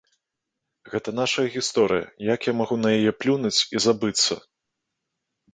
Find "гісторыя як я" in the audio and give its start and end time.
1.57-2.55